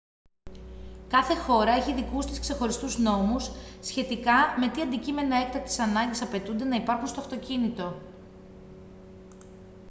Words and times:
κάθε 1.07 1.35
χώρα 1.35 1.71
έχει 1.71 1.93
δικούς 1.93 2.25
της 2.25 2.39
ξεχωριστούς 2.39 2.97
νόμους 2.97 3.49
σχετικά 3.81 4.33
με 4.59 4.69
τι 4.69 4.81
αντικείμενα 4.81 5.37
έκτακτης 5.37 5.79
ανάγκης 5.79 6.21
απαιτούνται 6.21 6.63
να 6.63 6.75
υπάρχουν 6.75 7.07
στο 7.07 7.19
αυτοκίνητο 7.19 8.01